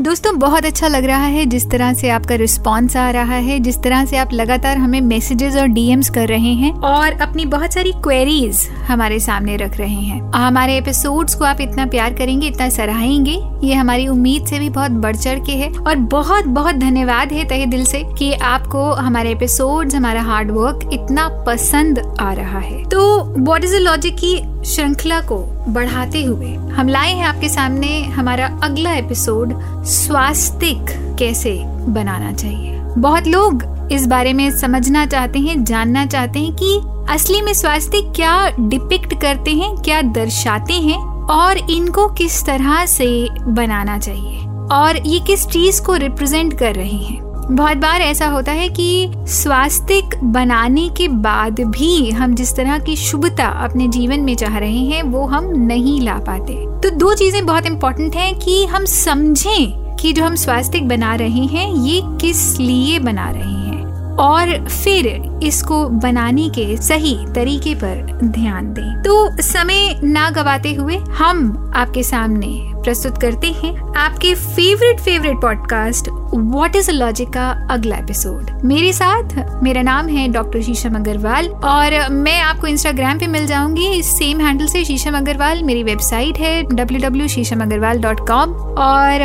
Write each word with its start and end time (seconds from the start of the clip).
दोस्तों, 0.00 0.38
बहुत 0.38 0.64
अच्छा 0.64 0.88
लग 0.88 1.04
रहा 1.04 1.24
है 1.24 1.44
जिस 1.46 1.68
तरह 1.70 1.92
से 1.94 2.10
आपका 2.10 2.34
रिस्पांस 2.34 2.96
आ 2.96 3.10
रहा 3.10 3.34
है, 3.34 3.58
जिस 3.60 3.78
तरह 3.82 4.04
से 4.04 4.16
आप 4.16 4.32
लगातार 4.32 4.78
हमें 4.78 5.00
मैसेजेस 5.00 5.56
और 5.56 5.66
डीएम्स 5.66 6.10
कर 6.10 6.28
रहे 6.28 6.52
हैं 6.54 6.72
और 6.72 7.12
अपनी 7.12 7.44
बहुत 7.44 7.74
सारी 7.74 7.92
क्वेरीज 7.92 8.66
हमारे 8.88 9.18
सामने 9.20 9.56
रख 9.56 9.76
रहे 9.76 9.94
हैं। 9.94 10.20
हमारे 10.32 10.76
एपिसोड्स 10.78 11.34
को 11.34 11.44
आप 11.44 11.60
इतना 11.60 11.86
प्यार 11.86 12.14
करेंगे, 12.14 12.46
इतना 12.46 12.68
सराहेंगे, 12.68 13.38
ये 13.64 13.74
हमारी 13.74 14.08
उम्मीद 14.08 14.46
से 14.46 14.58
भी 14.58 14.70
बहुत 14.70 14.90
बढ़ 14.90 15.16
चढ़ 15.16 15.38
के 15.38 15.52
है 15.52 15.70
और 15.72 15.96
बहुत 15.96 16.44
बहुत 16.44 16.74
धन्यवाद 16.74 17.32
है 17.32 17.44
तहे 17.44 17.66
दिल 17.66 17.84
से 17.84 18.02
कि 18.18 18.32
आपको 18.32 18.90
हमारे 18.92 19.32
एपिसोड्स 19.32 19.94
हमारा 19.94 20.22
हार्ड 20.22 20.50
वर्क 20.50 20.90
इतना 20.92 21.28
पसंद 21.46 22.16
आ 22.20 22.32
रहा 22.32 22.58
है। 22.58 22.82
तो 22.84 23.22
वॉट 23.42 23.64
इज़ 23.64 23.76
लॉजिक 23.76 24.16
की 24.16 24.36
श्रृंखला 24.64 25.20
को 25.20 25.59
बढ़ाते 25.72 26.22
हुए। 26.24 26.54
हम 26.72 26.88
लाए 26.88 27.12
हैं 27.12 27.24
आपके 27.24 27.48
सामने 27.48 28.02
हमारा 28.04 28.46
अगला 28.62 28.92
एपिसोड, 28.92 29.54
स्वास्तिक 29.84 30.78
कैसे 31.18 31.52
बनाना 31.88 32.32
चाहिए। 32.32 32.78
बहुत 32.98 33.26
लोग 33.26 33.64
इस 33.92 34.06
बारे 34.06 34.32
में 34.32 34.50
समझना 34.50 35.06
चाहते 35.06 35.38
हैं, 35.38 35.64
जानना 35.64 36.06
चाहते 36.06 36.38
हैं 36.38 36.52
कि 36.52 36.80
असली 37.12 37.40
में 37.42 37.52
स्वास्तिक 37.52 38.12
क्या 38.16 38.50
डिपिक्ट 38.60 39.20
करते 39.20 39.54
हैं, 39.54 39.76
क्या 39.76 40.02
दर्शाते 40.02 40.72
हैं 40.72 40.98
और 41.30 41.56
इनको 41.70 42.06
किस 42.08 42.44
तरह 42.46 42.84
से 42.86 43.28
बनाना 43.46 43.98
चाहिए 43.98 44.38
और 44.72 44.96
ये 45.06 45.20
किस 45.20 45.46
चीज़ 45.46 45.82
को 45.82 45.94
रिप्रेजेंट 45.94 46.58
कर 46.58 46.74
रहे 46.74 46.96
हैं। 46.96 47.29
बहुत 47.50 47.76
बार 47.76 48.00
ऐसा 48.00 48.26
होता 48.26 48.52
है 48.52 48.68
कि 48.68 49.10
स्वास्तिक 49.16 50.04
बनाने 50.24 50.88
के 50.88 51.08
बाद 51.08 51.60
भी 51.60 52.10
हम 52.10 52.34
जिस 52.34 52.56
तरह 52.56 52.78
की 52.78 52.96
शुभता 52.96 53.46
अपने 53.46 53.88
जीवन 53.88 54.20
में 54.20 54.36
चाह 54.36 54.58
रहे 54.58 54.78
हैं, 54.78 55.02
वो 55.02 55.26
हम 55.26 55.44
नहीं 55.44 56.00
ला 56.00 56.14
पाते। 56.14 56.52
तो 56.52 56.96
दो 56.96 57.14
चीज़ें 57.14 57.46
बहुत 57.46 57.66
इंपॉर्टेंट 57.66 58.16
हैं 58.16 58.38
कि 58.38 58.66
हम 58.66 58.84
समझें 58.84 59.96
कि 59.96 60.12
जो 60.12 60.24
हम 60.24 60.34
स्वास्तिक 60.34 60.88
बना 60.88 61.14
रहे 61.14 61.44
हैं, 61.46 61.74
ये 61.74 62.02
किस 62.04 62.58
लिए 62.60 62.98
बना 62.98 63.30
रहे 63.30 63.42
हैं। 63.42 63.70
और 64.16 64.68
फिर 64.68 65.06
इसको 65.42 65.88
बनाने 65.88 66.48
के 66.48 66.76
सही 66.76 67.18
तरीके 67.34 67.74
पर 67.74 68.20
ध्यान 68.24 68.72
दें। 68.72 69.02
तो 69.02 69.42
समय 69.42 70.00
ना 70.04 70.30
गवाते 70.30 70.74
हुए 70.74 70.96
हम 70.96 71.72
आपके 71.76 72.02
सामने 72.02 72.79
प्रस्तुत 72.82 73.20
करते 73.20 73.46
हैं 73.46 73.74
आपके 73.96 74.34
favourite 74.34 75.00
favourite 75.00 75.36
podcast 75.36 76.08
what 76.34 76.76
is 76.76 76.90
logic 76.90 77.28
का 77.28 77.48
अगला 77.70 77.96
एपिसोड 77.96 78.50
मेरे 78.64 78.92
साथ 78.92 79.62
मेरा 79.62 79.82
नाम 79.82 80.08
है 80.08 80.28
डॉक्टर 80.28 80.62
शीशम 80.62 80.94
अग्रवाल 80.94 81.48
और 81.48 82.08
मैं 82.10 82.40
आपको 82.40 82.66
इंस्टाग्राम 82.66 83.18
पे 83.18 83.26
मिल 83.26 83.46
जाऊँगी. 83.46 83.86
इस 83.88 84.06
सेम 84.18 84.40
हैंडल 84.40 84.66
से 84.66 84.84
शीशम 84.84 85.16
अग्रवाल 85.16 85.62
मेरी 85.62 85.82
वेबसाइट 85.82 86.38
है 86.38 86.62
www.shishamagarwal.com 86.62 88.54
और 88.78 89.22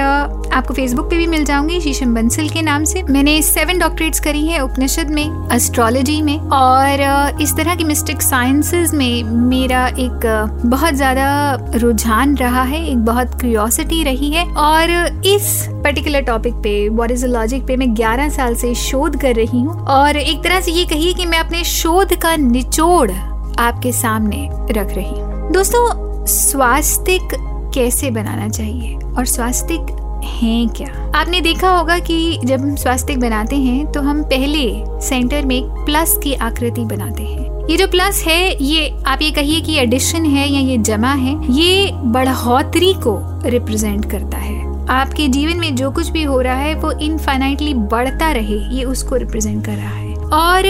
आपको 0.54 0.74
फेसबुक 0.74 1.10
पे 1.10 1.18
भी 1.18 1.28
मिल 1.28 1.46
जाऊँगी 1.46 1.80
शीशम 1.82 2.14
बंसल 2.16 2.50
के 2.50 2.62
नाम 2.62 2.84
से. 2.84 3.04
मैंने 3.04 3.42
सेवन 3.42 3.80
डॉक्टरेट्स 3.80 4.20
करी 4.20 4.46
है 4.48 4.60
उपनिषद 4.60 5.10
में 5.10 5.50
एस्ट्रोलॉजी 5.54 6.22
में 6.22 6.40
और 6.40 7.42
इस 7.42 7.56
तरह 7.58 7.76
की 7.76 7.84
मिस्टिक 7.84 8.22
साइंसेस 8.22 8.94
में 8.94 9.24
मेरा 9.24 9.88
एक 9.88 10.62
बहुत 10.66 10.94
ज़्यादा 10.94 11.58
रुझान 11.76 12.36
रहा 12.36 12.64
है, 12.64 12.86
एक 12.88 13.06
बहुत 13.06 13.40
क्यूरियोसिटी 13.46 14.04
रही 14.04 14.30
है 14.32 14.46
और 14.52 14.92
इस 15.26 15.68
पर्टिकुलर 15.84 16.22
टॉपिक 16.22 16.54
पे 16.54 16.88
व्हाट 16.90 17.12
इज़ 17.12 17.26
लॉजिक 17.26 17.66
पे 17.68 17.76
मैं 17.78 17.88
11 17.88 18.30
साल 18.30 18.56
से 18.56 18.74
शोध 18.76 19.20
कर 19.22 19.36
रही 19.36 19.62
हूँ 19.62 19.86
और 19.88 20.18
एक 20.18 20.44
तरह 20.44 20.62
से 20.62 20.72
ये 20.72 20.86
कहिए 20.86 21.14
कि 21.14 21.26
मैं 21.26 21.40
अपने 21.40 21.64
शोध 21.64 22.16
का 22.16 22.36
निचोड़ 22.36 23.12
आपके 23.12 23.92
सामने 23.92 24.48
रख 24.72 24.96
रही 24.96 25.20
हूँ। 25.20 25.52
दोस्तों, 25.52 26.26
स्वास्तिक 26.26 27.36
कैसे 27.76 28.12
बनाना 28.12 28.50
चाहिए 28.50 28.96
और 28.96 29.26
स्वास्तिक 29.26 29.96
हैं 30.26 30.68
क्या? 30.70 31.12
आपने 31.16 31.42
देखा 31.42 31.70
होगा 31.70 32.00
कि 32.00 32.40
जब 32.46 32.62
हम 32.62 32.76
स्वास्तिक 32.76 33.20
बनाते 33.20 33.56
हैं 33.56 33.92
तो 33.92 34.02
हम 34.02 34.24
पहले 34.24 34.70
सेंटर 35.02 35.46
में 35.46 35.56
एक 35.56 35.86
प्लस 35.86 36.18
की 36.24 36.34
आकृति 36.34 36.86
बनाते 36.86 37.24
हैं। 37.24 37.55
ये 37.70 37.78
जो 37.78 37.88
प्लस 37.88 38.24
है, 38.24 38.64
ये 38.64 38.90
आप 39.06 39.22
ये 39.22 39.32
कहिए 39.32 39.62
कि 39.62 39.76
एडिशन 39.76 40.26
है 40.26 40.48
या 40.50 40.60
ये 40.60 40.78
जमा 40.78 41.12
है, 41.12 41.54
ये 41.54 41.92
बढ़ोतरी 41.94 42.94
को 42.94 43.18
रिप्रेजेंट 43.50 44.12
करता 44.12 44.38
है। 44.38 44.88
आपके 44.90 45.28
जीवन 45.28 45.58
में 45.58 45.76
जो 45.76 45.92
कुछ 45.92 46.10
भी 46.10 46.24
हो 46.24 46.42
रहा 46.42 46.56
है, 46.56 46.76
वो 46.76 46.92
इनफाइनाइटली 46.92 47.74
बढ़ता 47.74 48.32
रहे, 48.32 48.58
ये 48.76 48.84
उसको 48.84 49.16
रिप्रेजेंट 49.16 49.66
कर 49.66 49.72
रहा 49.72 49.96
है। 49.96 50.14
और 50.16 50.66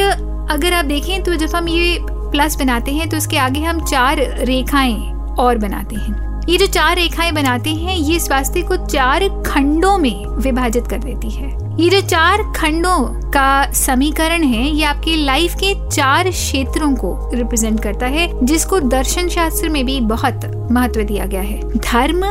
अगर 0.51 0.73
आप 0.73 0.85
देखें 0.85 1.23
तो 1.23 1.35
जब 1.35 1.55
हम 1.55 1.67
ये 1.67 1.99
प्लस 2.01 2.55
बनाते 2.55 2.91
हैं 2.91 3.09
तो 3.09 3.17
उसके 3.17 3.37
आगे 3.37 3.59
हम 3.59 3.85
चार 3.85 4.19
रेखाएँ 4.39 5.11
और 5.39 5.57
बनाते 5.57 5.95
हैं। 5.95 6.41
ये 6.49 6.57
जो 6.57 6.65
चार 6.65 6.95
रेखाएँ 6.95 7.31
बनाते 7.31 7.69
हैं, 7.69 7.97
ये 7.97 8.19
स्वास्थ्य 8.19 8.61
को 8.61 8.75
चार 8.85 9.27
खंडों 9.43 9.97
में 9.97 10.25
विभाजित 10.27 10.87
कर 10.87 10.97
देती 10.97 11.29
है। 11.29 11.64
ये 11.79 11.89
जो 11.89 12.01
चार 12.01 12.41
खंडों 12.41 13.31
का 13.31 13.71
समीकरण 13.71 14.43
है, 14.43 14.67
ये 14.67 14.83
आपके 14.83 15.15
लाइफ 15.15 15.55
के 15.55 15.89
चार 15.89 16.29
क्षेत्रों 16.29 16.95
को 16.95 17.31
रिप्रेजेंट 17.33 17.83
करता 17.83 18.05
है, 18.05 18.45
जिसको 18.45 18.79
दर्शन 18.79 19.27
शास्त्र 19.27 19.69
में 19.69 19.85
भी 19.85 20.01
बहुत 20.01 20.67
महत्व 20.71 21.01
दिया 21.01 21.25
गया 21.25 21.41
है। 21.41 21.61
धर्म, 21.61 22.21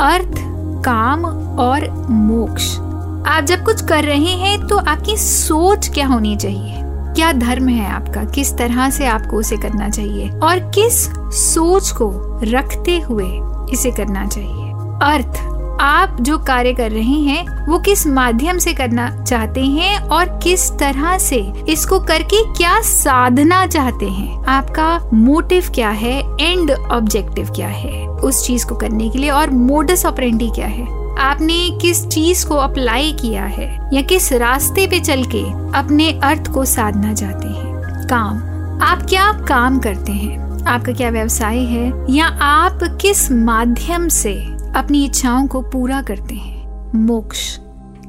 अर्थ, 0.00 0.34
काम 0.84 1.24
और 1.58 1.90
मोक्ष। 2.10 2.76
आप 3.28 3.44
जब 3.44 3.64
कुछ 3.64 3.84
कर 3.84 4.04
रहे 4.04 4.34
हैं 4.34 4.66
तो 4.66 4.76
आपकी 4.76 5.16
सोच 5.16 5.88
क्या 5.88 6.06
होनी 6.06 6.36
चाहिए? 6.36 6.74
क्या 7.14 7.32
धर्म 7.32 7.68
है 7.68 7.90
आपका? 7.90 8.24
किस 8.24 8.56
तरह 8.58 8.90
से 8.90 9.06
आपको 9.06 9.36
उसे 9.36 9.56
करना 9.56 9.88
चाहिए? 9.88 10.30
और 10.30 10.58
किस 10.58 11.10
सोच 11.30 11.90
को 11.90 12.38
रखते 12.42 12.98
हुए 13.00 13.40
इसे 13.72 13.90
करना 13.90 14.26
चाहिए? 14.26 14.72
अर्थ। 15.02 15.57
आप 15.80 16.16
जो 16.20 16.38
कार्य 16.38 16.72
कर 16.72 16.90
रहे 16.90 17.02
हैं, 17.02 17.66
वो 17.66 17.78
किस 17.78 18.06
माध्यम 18.06 18.58
से 18.58 18.72
करना 18.72 19.24
चाहते 19.24 19.64
हैं 19.64 19.98
और 19.98 20.24
किस 20.24 20.70
तरह 20.70 21.18
से? 21.18 21.52
इसको 21.68 22.00
करके 22.00 22.54
क्या 22.54 22.80
साधना 22.80 23.66
चाहते 23.66 24.06
हैं? 24.06 24.44
आपका 24.44 25.10
मोटिव 25.14 25.64
क्या 25.74 25.90
है? 25.90 26.22
एंड 26.40 26.70
ऑब्जेक्टिव 26.70 27.50
क्या 27.50 27.68
है? 27.68 28.08
उस 28.08 28.46
चीज़ 28.46 28.66
को 28.66 28.74
करने 28.74 29.08
के 29.08 29.18
लिए 29.18 29.30
और 29.30 29.50
मोडस 29.50 30.06
ऑपरेंडी 30.06 30.50
क्या 30.54 30.66
है? 30.66 31.16
आपने 31.18 31.78
किस 31.82 32.06
चीज़ 32.06 32.46
को 32.46 32.54
अप्लाई 32.54 33.12
किया 33.12 33.44
है? 33.44 33.90
या 33.92 34.02
किस 34.02 34.32
रास्ते 34.32 34.86
पे 34.86 35.00
चल 35.00 35.24
के 35.24 35.42
अपने 35.78 36.20
अर्थ 36.22 36.52
को 36.52 36.64
साधना 36.64 37.14
चाहते 37.14 37.48
हैं? 37.48 37.74
काम। 38.06 38.36
आप 38.82 39.02
क्या 39.08 39.32
काम 39.32 39.78
करते 39.78 40.12
हैं? 40.12 40.64
आपका 40.66 40.92
क्या 40.92 41.10
व्यवसाय 41.10 41.58
है? 41.58 42.06
या 42.10 42.26
आप 42.26 42.78
किस 42.82 43.32
माध्यम 43.32 44.08
से 44.08 44.57
अपनी 44.78 45.04
इच्छाओं 45.04 45.46
को 45.46 45.60
पूरा 45.60 46.02
करते 46.02 46.34
हैं। 46.34 46.92
मोक्ष। 46.94 47.58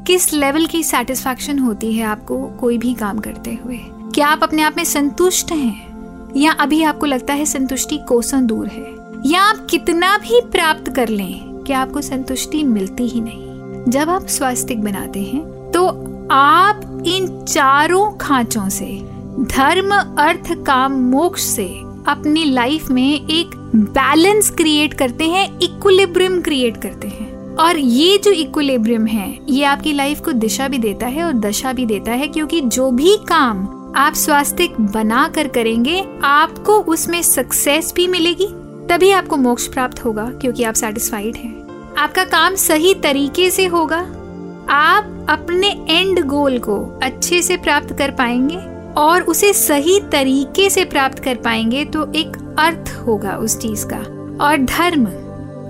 किस 0.07 0.33
लेवल 0.33 0.65
की 0.65 0.83
सेटिस्फैक्शन 0.83 1.59
होती 1.59 1.93
है 1.93 2.05
आपको 2.05 2.37
कोई 2.37 2.77
भी 2.77 2.93
काम 2.93 3.19
करते 3.19 3.59
हुए? 3.65 3.79
क्या 4.15 4.27
आप 4.27 4.43
अपने 4.43 4.61
आप 4.61 4.73
में 4.77 4.83
संतुष्ट 4.83 5.51
हैं? 5.51 5.89
या 6.37 6.51
अभी 6.51 6.83
आपको 6.83 7.05
लगता 7.05 7.33
है 7.33 7.45
संतुष्टि 7.45 7.97
कोसों 7.97 8.45
दूर 8.47 8.67
है? 8.67 8.99
या 9.31 9.41
आप 9.41 9.67
कितना 9.69 10.17
भी 10.17 10.41
प्राप्त 10.41 10.95
कर 10.95 11.07
लें, 11.07 11.63
क्या 11.67 11.79
आपको 11.79 12.01
संतुष्टि 12.01 12.63
मिलती 12.63 13.07
ही 13.07 13.21
नहीं? 13.21 13.49
जब 13.91 14.09
आप 14.09 14.27
स्वास्तिक 14.27 14.81
बनाते 14.81 15.23
हैं 15.23 15.71
तो 15.71 15.87
आप 16.31 17.03
इन 17.05 17.45
चारों 17.45 18.11
खांचों 18.11 18.69
से, 18.69 18.85
धर्म, 19.39 19.95
अर्थ, 20.19 20.65
काम, 20.65 20.93
मोक्ष 20.93 21.41
से 21.41 21.67
अपनी 22.07 22.45
लाइफ 22.45 22.91
में 22.91 23.27
एक 23.27 23.58
बैलेंस 23.75 24.49
क्रिएट 24.49 24.93
करते 24.93 25.23
हैं 25.23 25.59
इक्विलिब्रियम 25.59 26.41
क्रिएट 26.41 26.77
करते 26.77 27.07
हैं। 27.07 27.55
और 27.55 27.77
ये 27.77 28.17
जो 28.17 28.31
इक्विलिब्रियम 28.31 29.05
है, 29.05 29.39
ये 29.49 29.63
आपकी 29.63 29.93
लाइफ 29.93 30.19
को 30.19 30.31
दिशा 30.31 30.67
भी 30.67 30.77
देता 30.77 31.07
है 31.07 31.23
और 31.23 31.33
दशा 31.33 31.73
भी 31.73 31.85
देता 31.85 32.11
है, 32.11 32.27
क्योंकि 32.27 32.61
जो 32.61 32.91
भी 32.91 33.17
काम 33.17 33.57
आप 33.95 34.13
स्वास्तिक 34.13 34.81
बना 34.81 35.27
कर 35.27 35.47
करेंगे, 35.47 36.05
आपको 36.23 36.73
उसमें 36.73 37.21
सक्सेस 37.21 37.93
भी 37.95 38.07
मिलेगी, 38.07 38.47
तभी 38.89 39.11
आपको 39.11 39.37
मोक्ष 39.37 39.67
प्राप्त 39.67 40.05
होगा, 40.05 40.25
क्योंकि 40.25 40.63
आप 40.63 40.73
सेटिस्फाइड 40.73 41.35
हैं। 41.35 41.59
आपका 41.97 42.23
काम 42.23 42.55
सही 42.55 42.93
तरीके 42.93 43.49
से 43.49 43.65
होगा। 43.65 43.99
आप 44.69 45.25
अपने 45.29 45.85
एंड 45.89 46.25
गोल 46.25 46.57
को 46.57 46.99
अच्छे 47.03 47.41
से 47.41 47.57
प्राप्त 47.57 47.97
कर 47.97 48.11
पाएँगे। 48.11 48.68
और 48.97 49.21
उसे 49.21 49.53
सही 49.53 49.99
तरीके 50.11 50.69
से 50.69 50.85
प्राप्त 50.85 51.19
कर 51.19 51.35
पाएँगे 51.35 51.85
तो 51.85 52.11
एक 52.13 52.37
अर्थ 52.59 52.95
होगा 53.07 53.35
उस 53.37 53.57
चीज़ 53.57 53.85
का। 53.85 53.97
और 54.45 54.57
धर्म, 54.57 55.07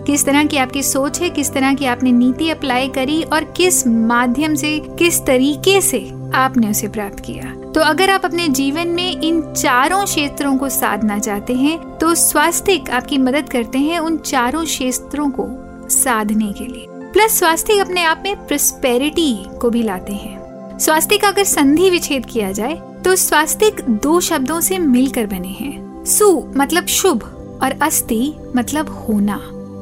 किस 0.06 0.25
तरह 0.25 0.44
की 0.44 0.57
आपकी 0.57 0.83
सोच 0.83 1.19
है, 1.21 1.30
किस 1.30 1.51
तरह 1.54 1.74
की 1.74 1.86
आपने 1.86 2.12
नीति 2.12 2.50
अप्लाई 2.50 2.88
करी 2.88 3.21
और 3.24 3.44
किस 3.57 3.86
माध्यम 3.88 4.56
से, 4.56 4.77
किस 5.00 5.21
तरीके 5.25 5.80
से 5.81 6.00
आपने 6.33 6.69
उसे 6.69 6.88
प्राप्त 6.88 7.19
किया। 7.19 7.54
तो 7.71 7.81
अगर 7.81 8.10
आप 8.10 8.25
अपने 8.25 8.48
जीवन 8.48 8.88
में 8.88 9.21
इन 9.21 9.42
चारों 9.54 10.04
क्षेत्रों 10.06 10.57
को 10.57 10.69
साधना 10.69 11.19
चाहते 11.19 11.54
हैं 11.54 11.77
तो 11.98 12.13
स्वास्थ्य 12.16 12.83
आपकी 12.92 13.18
मदद 13.18 13.50
करते 13.50 13.77
हैं 13.77 14.00
उन 14.00 14.18
चारों 14.18 14.63
क्षेत्रों 14.66 15.30
को 15.31 15.48
साधने 15.89 16.51
के 16.54 16.66
लिए। 16.66 16.86
प्लस 17.13 17.39
स्वास्थ्य 17.39 17.80
अपने 17.80 18.04
आप 18.04 18.21
में 18.24 18.48
प्रस्पेरिटी 18.48 19.33
को 19.62 19.69
भी 19.69 19.83
लाते 19.83 20.13
हैं। 20.13 20.77
स्वास्थ्य 20.80 21.18
का 21.18 21.27
अगर 21.27 21.44
संधि 21.44 21.89
विच्छेद 21.89 22.25
किया 22.25 22.51
जाए 22.51 22.81
तो 23.06 23.16
स्वास्तिक 23.16 23.81
दो 23.90 24.19
शब्दों 24.19 24.62
से 24.62 24.78
मिलकर 24.78 25.25
बने 25.25 25.48
हैं। 25.48 26.06
सु 26.06 26.48
मतलब 26.57 26.86
शुभ 26.86 27.24
और 27.63 27.72
अस्ति 27.81 28.34
मतलब 28.56 28.90
होना। 28.90 29.36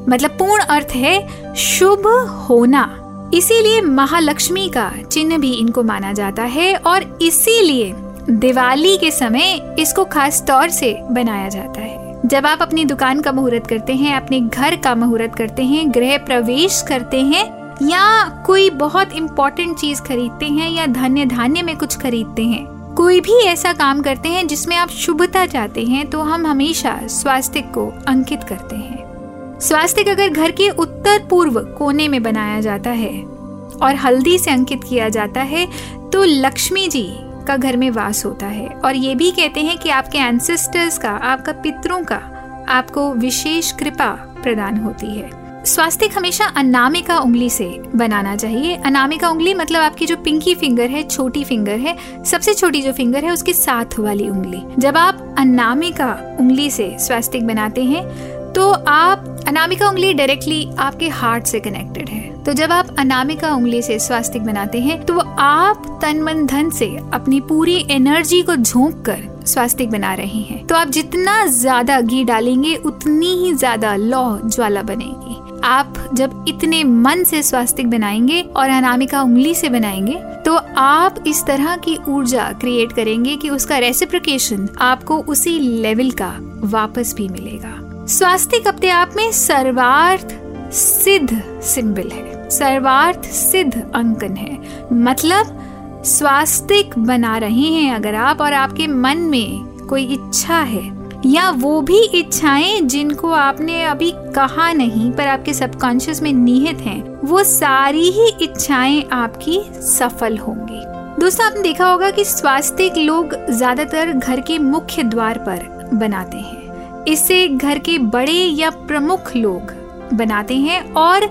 मतलब 0.08 0.30
पूर्ण 0.30 0.62
अर्थ 0.62 0.88
है 0.92 1.54
शुभ 1.54 2.06
होना। 2.48 3.04
इसीलिए 3.34 3.80
महालक्ष्मी 3.80 4.68
का 4.68 4.92
चिन्ह 5.12 5.38
भी 5.38 5.52
इनको 5.52 5.82
माना 5.82 6.12
जाता 6.12 6.42
है 6.42 6.74
और 6.76 7.18
इसीलिए 7.22 7.92
दिवाली 8.30 8.96
के 8.98 9.10
समय 9.10 9.76
इसको 9.78 10.04
खास 10.04 10.44
तौर 10.46 10.68
से 10.68 10.96
बनाया 11.10 11.48
जाता 11.48 11.80
है। 11.80 12.20
जब 12.26 12.46
आप 12.46 12.62
अपनी 12.62 12.84
दुकान 12.84 13.20
का 13.20 13.32
मुहूर्त 13.32 13.66
करते 13.66 13.94
हैं, 13.94 14.16
अपने 14.16 14.40
घर 14.40 14.76
का 14.76 14.94
मुहूर्त 14.94 15.34
करते 15.34 15.62
हैं, 15.62 15.90
गृह 15.94 16.16
प्रवेश 16.18 16.82
करते 16.88 17.20
हैं 17.20 17.44
या 17.82 18.24
कोई 18.46 18.70
बहुत 18.70 19.12
इम्पोर्टेंट 19.12 19.76
चीज़ 19.78 20.02
खरीदते 20.02 20.46
हैं 20.46 20.70
या 20.70 20.86
धन्य 20.86 21.26
धान्य 21.26 21.62
में 21.62 21.76
कुछ 21.76 21.96
खरीदते 21.96 22.42
हैं 22.42 22.77
कोई 22.98 23.20
भी 23.20 23.32
ऐसा 23.40 23.72
काम 23.72 24.00
करते 24.02 24.28
हैं 24.28 24.46
जिसमें 24.46 24.74
आप 24.76 24.88
शुभता 24.90 25.44
चाहते 25.46 25.84
हैं 25.84 26.08
तो 26.10 26.20
हम 26.20 26.46
हमेशा 26.46 26.98
स्वास्थ्य 27.06 27.60
को 27.74 27.86
अंकित 28.08 28.44
करते 28.44 28.76
हैं। 28.76 29.60
स्वास्थ्य 29.60 30.02
अगर 30.02 30.28
घर 30.28 30.50
के 30.50 30.68
उत्तर 30.70 31.26
पूर्व 31.30 31.60
कोने 31.78 32.08
में 32.08 32.22
बनाया 32.22 32.60
जाता 32.60 32.90
है 32.90 33.22
और 33.22 33.94
हल्दी 33.94 34.38
से 34.38 34.50
अंकित 34.50 34.84
किया 34.84 35.08
जाता 35.08 35.40
है 35.42 35.66
तो 36.10 36.24
लक्ष्मी 36.24 36.88
जी 36.88 37.06
का 37.46 37.56
घर 37.56 37.76
में 37.76 37.90
वास 37.90 38.24
होता 38.24 38.46
है। 38.46 38.66
और 38.66 38.96
ये 38.96 39.14
भी 39.14 39.30
कहते 39.30 39.60
हैं 39.60 39.78
कि 39.78 39.90
आपके 39.90 40.18
एंसेस्टर्स 40.18 40.98
का, 40.98 41.10
आपका 41.10 41.52
पितरों 41.52 42.02
का 42.02 42.20
आपको 42.68 43.12
विशेष 43.14 43.72
कृपा 43.72 44.10
प्रदान 44.42 44.78
होती 44.78 45.18
है। 45.18 45.30
स्वास्तिक 45.64 46.16
हमेशा 46.16 46.44
अनामिका 46.56 47.18
उंगली 47.18 47.48
से 47.50 47.66
बनाना 47.94 48.34
चाहिए। 48.36 48.74
अनामिका 48.76 49.28
उंगली 49.30 49.54
मतलब 49.54 49.80
आपकी 49.80 50.06
जो 50.06 50.16
पिंकी 50.16 50.54
फिंगर 50.54 50.90
है, 50.90 51.02
छोटी 51.04 51.44
फिंगर 51.44 51.78
है, 51.78 51.96
सबसे 52.24 52.54
छोटी 52.54 52.82
जो 52.82 52.92
फिंगर 52.92 53.24
है, 53.24 53.32
उसके 53.32 53.52
साथ 53.54 53.98
वाली 53.98 54.28
उंगली। 54.28 54.62
जब 54.78 54.96
आप 54.96 55.34
अनामिका 55.38 56.12
उंगली 56.40 56.70
से 56.70 56.96
स्वास्तिक 57.00 57.46
बनाते 57.46 57.84
हैं 57.84 58.04
तो 58.52 58.70
आप 58.88 59.44
अनामिका 59.48 59.88
उंगली 59.88 60.12
डायरेक्टली 60.14 60.68
आपके 60.78 61.08
हार्ट 61.08 61.46
से 61.46 61.60
कनेक्टेड 61.60 62.08
है। 62.08 62.26
तो 62.44 62.52
जब 62.52 62.72
आप 62.72 62.94
अनामिका 62.98 63.50
उंगली 63.54 63.80
से 63.82 63.98
स्वास्तिक 63.98 64.42
बनाते 64.42 64.80
हैं 64.80 65.04
तो 65.06 65.18
आप 65.38 65.98
तन 66.02 66.22
मन 66.22 66.44
धन 66.46 66.70
से 66.70 66.86
अपनी 67.14 67.40
पूरी 67.40 67.76
एनर्जी 67.90 68.42
को 68.42 68.56
झोंक 68.56 69.04
कर 69.06 69.26
स्वास्तिक 69.46 69.90
बना 69.90 70.14
रहे 70.14 70.40
हैं। 70.42 70.66
तो 70.66 70.74
आप 70.74 70.88
जितना 70.88 71.44
ज़्यादा 71.46 72.00
घी 72.00 72.24
डालेंगे, 72.24 72.74
उतनी 72.76 73.34
ही 73.36 73.52
ज़्यादा 73.54 73.94
लौ 73.96 74.38
ज्वाला 74.44 74.82
बनेगी। 74.82 75.36
आप 75.64 75.94
जब 76.14 76.44
इतने 76.48 76.84
मन 76.84 77.24
से 77.24 77.42
स्वास्तिक 77.42 77.90
बनाएँगे 77.90 78.40
और 78.42 78.70
अनामिका 78.70 79.22
उंगली 79.22 79.54
से 79.54 79.68
बनाएँगे 79.68 80.14
तो 80.44 80.56
आप 80.76 81.14
इस 81.26 81.44
तरह 81.44 81.76
की 81.76 81.98
ऊर्जा 82.08 82.52
क्रिएट 82.52 82.92
करेंगे 82.92 83.36
कि 83.36 83.50
उसका 83.50 83.78
रेसिप्रिकेशन 83.78 84.68
आपको 84.80 85.18
उसी 85.18 85.58
लेवल 85.58 86.10
का 86.10 86.34
वापस 86.64 87.14
भी 87.16 87.28
मिलेगा। 87.28 88.06
स्वास्तिक 88.06 88.68
अपने 88.68 88.90
आप 88.90 89.10
में 89.16 89.32
सर्वार्थ 89.32 90.38
सिद्ध 90.72 91.42
सिंबल 91.62 92.08
है। 92.08 92.50
सर्वार्थ 92.50 93.24
सिद्ध 93.24 93.90
अंकन 93.94 94.36
है। 94.36 94.58
मतलब 94.92 95.64
स्वास्तिक 96.04 96.98
बना 96.98 97.38
रहे 97.38 97.66
हैं 97.66 97.94
अगर 97.94 98.14
आप 98.14 98.40
और 98.40 98.52
आपके 98.52 98.86
मन 98.86 99.18
में 99.18 99.64
कोई 99.88 100.04
इच्छा 100.04 100.58
है 100.58 100.97
या 101.26 101.48
वो 101.50 101.80
भी 101.80 101.98
इच्छाएँ 102.14 102.80
जिनको 102.80 103.30
आपने 103.30 103.82
अभी 103.84 104.12
कहा 104.34 104.72
नहीं, 104.72 105.10
पर 105.12 105.26
आपके 105.26 105.54
सबकॉन्शियस 105.54 106.22
में 106.22 106.32
निहित 106.32 106.80
हैं, 106.80 107.02
वो 107.24 107.42
सारी 107.44 108.10
ही 108.10 108.28
इच्छाएँ 108.42 109.02
आपकी 109.12 109.60
सफल 109.80 110.38
होंगी। 110.38 110.84
दोस्तों, 111.20 111.46
आपने 111.46 111.62
देखा 111.62 111.88
होगा 111.88 112.10
कि 112.10 112.24
स्वास्थ्य 112.24 112.90
लोग 112.98 113.34
ज़्यादातर 113.50 114.12
घर 114.12 114.40
के 114.40 114.58
मुख्य 114.58 115.02
द्वार 115.02 115.38
पर 115.38 115.90
बनाते 115.94 116.36
हैं। 116.36 117.04
इससे 117.04 117.46
घर 117.48 117.78
के 117.78 117.98
बड़े 117.98 118.32
या 118.32 118.70
प्रमुख 118.70 119.34
लोग 119.36 119.72
बनाते 120.14 120.56
हैं 120.56 120.82
और 120.94 121.28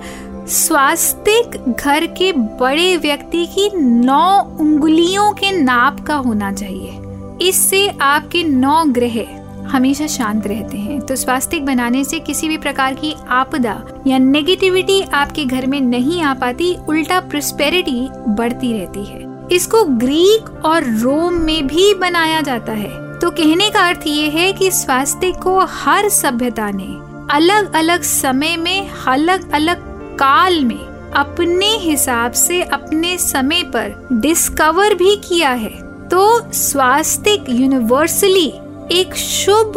स्वास्तिक 0.48 1.58
घर 1.70 2.06
के 2.08 2.32
बड़े 2.32 2.96
व्यक्ति 2.98 3.46
की 3.48 3.70
नौ 3.76 4.40
उंगलियों 4.60 5.32
के 5.32 5.52
नाप 5.52 6.00
का 6.00 6.16
होना 6.16 6.52
चाहिए। 6.52 7.48
इससे 7.48 7.88
आपके 8.02 8.44
नौ 8.44 8.84
ग्रह 8.86 9.37
हमेशा 9.68 10.08
शांत 10.08 10.48
रहते 10.48 10.78
हैं। 10.78 11.00
तो 11.02 11.16
स्वास्तिक 11.16 11.66
बनाने 11.66 12.04
से 12.04 12.20
किसी 12.20 12.48
भी 12.48 12.58
प्रकार 12.58 12.94
की 12.94 13.16
आपदा 13.30 13.82
या 14.08 14.18
नेगेटिविटी 14.18 15.02
आपके 15.02 15.46
घर 15.46 15.66
में 15.66 15.82
नहीं 15.82 16.22
आ 16.22 16.34
पाती, 16.34 16.76
उल्टा 16.90 17.20
प्रोस्पेरिटी 17.20 18.08
बढ़ती 18.28 18.74
रहती 18.74 19.06
है। 19.06 19.26
इसको 19.52 19.84
ग्रीक 19.84 20.66
और 20.66 20.84
रोम 20.84 21.34
में 21.34 21.68
भी 21.68 21.94
बनाया 21.94 22.42
जाता 22.42 22.72
है। 22.72 23.20
तो 23.20 23.30
कहने 23.32 23.70
का 23.70 23.88
अर्थ 23.88 24.02
ये 24.08 24.30
है 24.30 24.52
कि 24.54 24.72
स्वास्थ्य 24.72 25.32
को 25.32 25.60
हर 25.60 26.10
सभ्यता 26.10 26.72
ने 26.72 27.08
अलग 27.36 27.76
अलग 27.76 28.02
समय 28.02 28.58
में 28.58 28.90
अलग 29.08 29.52
अलग 29.52 29.78
काल 30.20 30.64
में 30.66 31.12
अपने 31.16 31.66
हिसाब 31.66 32.32
से, 32.32 32.62
अपने 32.62 33.18
समय 33.18 33.64
पर 33.64 34.08
डिस्कवर 34.14 34.94
भी 34.94 35.16
किया 35.16 35.50
है। 35.50 35.88
तो 36.08 36.52
स्वास्तिक 36.54 37.46
यूनिवर्सली 37.50 38.54
एक 38.92 39.16
शुभ 39.16 39.72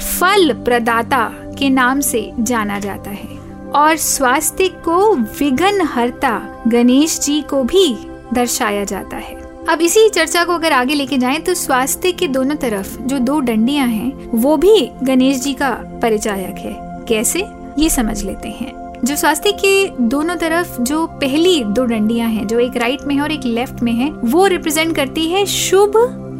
फल 0.00 0.52
प्रदाता 0.52 1.32
के 1.58 1.70
नाम 1.70 2.00
से 2.00 2.32
जाना 2.40 2.78
जाता 2.78 3.10
है। 3.10 3.38
और 3.74 3.96
स्वास्थ्य 3.96 4.68
को 4.68 5.16
विघ्न 5.16 5.80
हरता 5.80 6.62
गणेश 6.68 7.20
जी 7.20 7.42
को 7.42 7.64
भी 7.64 7.96
दर्शाया 8.34 8.84
जाता 8.84 9.16
है। 9.16 9.34
अब 9.68 9.80
इसी 9.80 10.08
चर्चा 10.08 10.44
को 10.44 10.52
अगर 10.52 10.72
आगे 10.72 10.94
लेके 10.94 11.18
जाएँ 11.18 11.38
तो 11.38 11.54
स्वास्थ्य 11.54 12.12
के 12.12 12.28
दोनों 12.28 12.56
तरफ़ 12.56 13.00
जो 13.00 13.18
दो 13.18 13.40
डंडियाँ 13.40 13.86
हैं, 13.86 14.30
वो 14.34 14.56
भी 14.56 14.90
गणेश 15.02 15.40
जी 15.40 15.52
का 15.52 15.70
परिचायक 16.02 16.56
है। 16.58 17.04
कैसे? 17.08 17.46
ये 17.78 17.90
समझ 17.90 18.22
लेते 18.22 18.48
हैं। 18.48 18.92
जो 19.04 19.16
स्वास्थ्य 19.16 19.52
के 19.52 19.88
दोनों 20.00 20.36
तरफ़ 20.36 20.82
जो 20.82 21.06
पहली 21.06 21.64
दो 21.64 21.84
डंडियाँ 21.84 22.28
हैं, 22.28 22.46
जो 22.46 22.58
एक 22.58 22.76
राइट 22.76 23.00
में 23.02 23.14
है 23.14 23.22
और 23.22 23.32
एक 23.32 23.44
लेफ़्ट 23.44 23.82
में 23.82 23.92
है, 23.92 24.10
वो 24.10 24.46
रिप्रेजेंट 24.46 24.96
करती 24.96 25.28
है 25.28 25.46
शुभ 25.46 25.92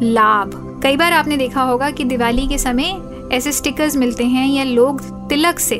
लाभ। 0.03 0.61
कई 0.85 0.97
बार 0.97 1.13
आपने 1.13 1.37
देखा 1.37 1.61
होगा 1.61 1.89
कि 1.89 2.03
दिवाली 2.03 2.45
के 2.47 2.57
समय 2.57 2.91
ऐसे 3.33 3.51
स्टिकर्स 3.51 3.95
मिलते 3.97 4.23
हैं 4.23 4.47
या 4.47 4.63
लोग 4.63 5.01
तिलक 5.29 5.59
से 5.59 5.77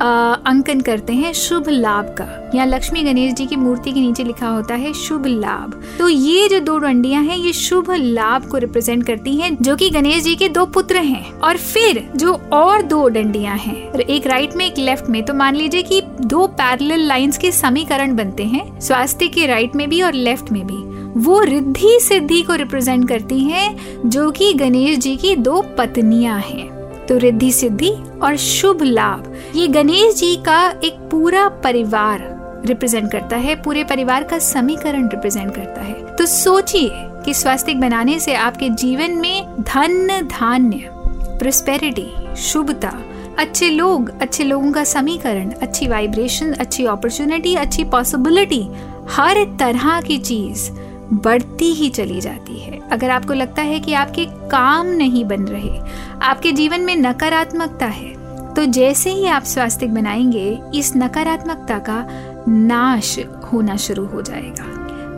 आ, 0.00 0.32
अंकन 0.46 0.80
करते 0.80 1.12
हैं 1.12 1.32
शुभ 1.32 1.68
लाभ 1.68 2.04
का। 2.20 2.24
या 2.54 2.64
लक्ष्मी 2.64 3.02
गणेश 3.02 3.32
जी 3.34 3.46
की 3.46 3.56
मूर्ति 3.56 3.92
के 3.92 4.00
नीचे 4.00 4.24
लिखा 4.24 4.48
होता 4.48 4.74
है 4.74 4.92
शुभ 4.92 5.26
लाभ। 5.26 5.74
तो 5.98 6.08
ये 6.08 6.48
जो 6.48 6.60
दो 6.60 6.78
डंडियाँ 6.78 7.22
हैं 7.22 7.36
ये 7.36 7.52
शुभ 7.52 7.90
लाभ 7.90 8.48
को 8.50 8.58
रिप्रेजेंट 8.58 9.06
करती 9.06 9.36
हैं 9.36 9.56
जो 9.62 9.76
कि 9.76 9.90
गणेश 9.90 10.22
जी 10.24 10.34
के 10.36 10.48
दो 10.48 10.66
पुत्र 10.66 10.96
हैं। 10.96 11.38
और 11.40 11.56
फिर 11.56 12.04
जो 12.16 12.34
और 12.52 12.82
दो 12.82 13.06
डंडियाँ 13.08 13.56
हैं 13.56 13.76
एक 13.94 14.26
राइट 14.26 14.56
में 14.56 14.66
एक 14.66 14.78
लेफ़्ट 14.78 15.10
में 15.10 15.22
तो 15.22 15.34
मान 15.34 15.54
लीजिए 15.54 15.82
कि 15.82 16.02
दो 16.20 16.46
पैरेलल 16.46 17.06
लाइंस 17.06 17.38
के 17.38 17.52
समीकरण 17.52 18.16
बनते 18.16 18.44
हैं 18.44 18.68
स्वास्थ्य 18.80 19.28
के 19.28 19.46
राइट 19.46 19.76
में 19.76 19.88
भी 19.88 20.02
और 20.02 20.12
लेफ़्ट 20.14 20.52
में 20.52 20.66
भी। 20.66 20.95
वो 21.16 21.40
रिद्धि 21.40 21.98
सिद्धि 22.02 22.42
को 22.42 22.54
रिप्रेजेंट 22.54 23.08
करती 23.08 23.40
हैं, 23.40 23.76
जो 24.10 24.30
कि 24.30 24.52
गणेश 24.52 24.98
जी 24.98 25.16
की 25.16 25.36
दो 25.36 25.62
पत्नियाँ 25.78 26.38
हैं। 26.38 26.76
तो 27.06 27.18
रिद्धि 27.18 27.52
सिद्धि 27.52 27.90
और 28.22 28.36
शुभ 28.36 28.82
लाभ। 28.82 29.34
ये 29.56 29.68
गणेश 29.68 30.14
जी 30.14 30.36
का 30.36 30.70
एक 30.84 31.08
पूरा 31.10 31.48
परिवार 31.48 32.36
रिप्रेजेंट 32.66 33.12
करता 33.12 33.36
है, 33.36 33.62
पूरे 33.62 33.84
परिवार 33.84 34.22
का 34.22 34.38
समीकरण 34.38 35.08
रिप्रेजेंट 35.08 35.54
करता 35.54 35.80
है। 35.80 36.16
तो 36.16 36.26
सोचिए 36.26 36.90
कि 36.94 37.34
स्वास्तिक 37.34 37.80
बनाने 37.80 38.18
से 38.20 38.34
आपके 38.34 38.68
जीवन 38.68 39.10
में 39.10 39.62
धन, 39.62 40.08
धान्य 40.08 40.90
प्रोस्पेरिटी 41.38 42.36
शुभता, 42.36 42.92
अच्छे 43.38 43.70
लोग, 43.70 44.20
अच्छे 44.20 44.44
लोगों 44.44 44.72
का 44.72 44.84
समीकरण, 44.84 45.50
अच्छी 45.50 45.86
वाइब्रेशन 45.86 46.52
अच्छी 46.52 46.84
अपॉर्चुनिटी 46.84 47.54
अच्छी 47.54 47.84
पॉसिबिलिटी 47.84 48.68
हर 49.10 49.44
तरह 49.58 50.00
की 50.00 50.18
चीज़ 50.18 50.70
बढ़ती 51.12 51.72
ही 51.72 51.88
चली 51.90 52.20
जाती 52.20 52.58
है। 52.60 52.78
अगर 52.92 53.10
आपको 53.10 53.32
लगता 53.32 53.62
है 53.62 53.80
कि 53.80 53.92
आपके 53.92 54.24
काम 54.48 54.86
नहीं 54.86 55.24
बन 55.24 55.44
रहे, 55.44 55.78
आपके 56.22 56.52
जीवन 56.52 56.80
में 56.80 56.96
नकारात्मकता 56.96 57.86
है 57.86 58.14
तो 58.54 58.64
जैसे 58.64 59.10
ही 59.10 59.26
आप 59.26 59.44
स्वास्थ्य 59.44 59.86
बनाएँगे, 59.86 60.58
इस 60.74 60.92
नकारात्मकता 60.96 61.78
का 61.78 62.04
नाश 62.48 63.18
होना 63.52 63.76
शुरू 63.76 64.06
हो 64.06 64.22
जाएगा। 64.22 64.64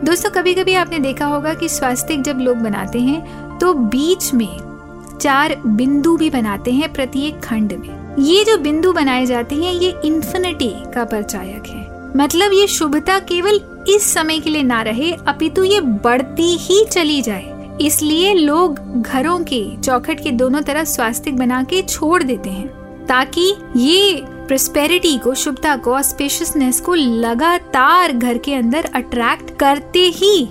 दोस्तों 0.03 0.29
कभी 0.29 0.53
कभी 0.53 0.73
आपने 0.73 0.99
देखा 0.99 1.25
होगा 1.25 1.53
कि 1.53 1.69
स्वास्थ्य 1.69 2.17
जब 2.17 2.37
लोग 2.37 2.57
बनाते 2.57 2.99
हैं 2.99 3.57
तो 3.59 3.73
बीच 3.73 4.33
में 4.33 5.17
चार 5.21 5.55
बिंदु 5.65 6.15
भी 6.17 6.29
बनाते 6.29 6.71
हैं 6.71 6.91
प्रत्येक 6.93 7.39
खंड 7.39 7.73
में। 7.73 8.15
ये 8.19 8.43
जो 8.45 8.57
बिंदु 8.57 8.91
बनाए 8.93 9.25
जाते 9.25 9.55
हैं, 9.55 9.73
ये 9.73 9.93
इन्फिनिटी 10.05 10.73
का 10.93 11.03
परचायक 11.05 11.67
है। 11.67 12.17
मतलब 12.17 12.53
ये 12.53 12.67
शुभता 12.67 13.19
केवल 13.21 13.59
इस 13.89 14.13
समय 14.13 14.39
के 14.39 14.49
लिए 14.49 14.63
ना 14.63 14.81
रहे, 14.81 15.11
अपितु 15.27 15.63
ये 15.63 15.79
बढ़ती 15.81 16.55
ही 16.57 16.83
चली 16.85 17.21
जाए 17.21 17.77
इसलिए 17.81 18.33
लोग 18.33 18.79
घरों 19.01 19.39
के 19.43 19.61
चौखट 19.77 20.23
के 20.23 20.31
दोनों 20.31 20.61
तरफ़ 20.61 20.87
स्वास्तिक 20.87 21.37
बना 21.37 21.63
के 21.63 21.81
छोड़ 21.81 22.21
देते 22.23 22.49
हैं, 22.49 22.67
ताकि 23.05 23.53
ये 23.75 24.21
प्रोस्पेरिटी 24.47 25.17
को, 25.17 25.33
शुभता 25.33 25.75
को 25.75 25.93
ऑस्पेशियसनेस 25.93 26.79
को 26.81 26.95
लगातार 26.95 28.11
घर 28.11 28.37
के 28.37 28.53
अंदर 28.53 28.89
अट्रैक्ट 28.95 29.57
करते 29.59 29.99
ही 30.15 30.47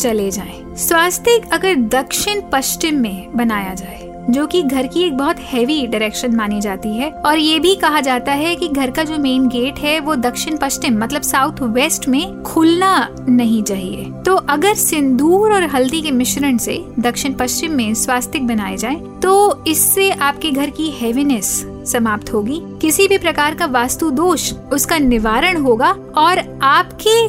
चले 0.00 0.30
जाएँ। 0.30 0.76
स्वास्तिक 0.78 1.52
अगर 1.52 1.74
दक्षिण 1.90 2.40
पश्चिम 2.52 3.00
में 3.00 3.36
बनाया 3.36 3.74
जाए 3.74 4.09
जो 4.30 4.46
कि 4.46 4.62
घर 4.62 4.86
की 4.86 5.02
एक 5.02 5.16
बहुत 5.16 5.38
हैवी 5.42 5.86
डायरेक्शन 5.86 6.34
मानी 6.36 6.60
जाती 6.60 6.88
है। 6.96 7.10
और 7.10 7.38
ये 7.38 7.58
भी 7.60 7.74
कहा 7.76 8.00
जाता 8.00 8.32
है 8.32 8.54
कि 8.56 8.68
घर 8.68 8.90
का 8.90 9.04
जो 9.04 9.18
मेन 9.18 9.48
गेट 9.48 9.78
है, 9.78 9.98
वो 10.00 10.14
दक्षिण 10.16 10.56
पश्चिम 10.56 10.98
मतलब 10.98 11.22
साउथ 11.22 11.62
वेस्ट 11.70 12.08
में 12.08 12.42
खुलना 12.42 13.08
नहीं 13.28 13.62
चाहिए। 13.62 14.04
तो 14.26 14.34
अगर 14.34 14.74
सिंदूर 14.76 15.52
और 15.52 15.64
हल्दी 15.66 16.00
के 16.02 16.10
मिश्रण 16.10 16.58
से 16.58 16.78
दक्षिण 16.98 17.34
पश्चिम 17.34 17.72
में 17.72 17.94
स्वास्तिक 17.96 18.46
बनाए 18.46 18.76
जाए 18.76 18.94
तो 19.22 19.64
इससे 19.66 20.10
आपके 20.10 20.50
घर 20.50 20.70
की 20.70 20.90
हैवीनेस 20.90 21.54
समाप्त 21.86 22.32
होगी। 22.32 22.60
किसी 22.80 23.08
भी 23.08 23.18
प्रकार 23.18 23.54
का 23.54 23.66
वास्तु 23.68 24.10
दोष 24.10 24.52
उसका 24.72 24.98
निवारण 24.98 25.62
होगा 25.62 25.90
और 26.16 26.38
आपके 26.62 27.26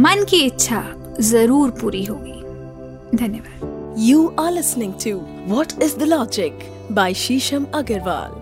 मन 0.00 0.24
की 0.30 0.40
इच्छा 0.40 0.84
ज़रूर 1.20 1.70
पूरी 1.80 2.04
होगी। 2.04 2.40
धन्यवाद। 3.16 3.70
You 4.00 4.20
are 4.40 4.50
listening 4.52 4.92
to 5.00 5.10
What 5.46 5.82
is 5.82 5.96
the 5.96 6.06
Logic 6.06 6.54
by 6.90 7.12
Shisham 7.12 7.66
Agarwal. 7.72 8.41